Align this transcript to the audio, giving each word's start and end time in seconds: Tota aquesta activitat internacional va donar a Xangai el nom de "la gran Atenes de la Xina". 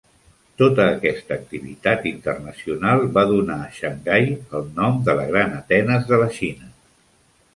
Tota 0.59 0.85
aquesta 0.93 1.35
activitat 1.39 2.05
internacional 2.11 3.05
va 3.17 3.25
donar 3.33 3.59
a 3.65 3.69
Xangai 3.75 4.25
el 4.61 4.65
nom 4.81 4.97
de 5.09 5.15
"la 5.19 5.27
gran 5.33 5.53
Atenes 5.59 6.09
de 6.13 6.19
la 6.23 6.31
Xina". 6.39 6.71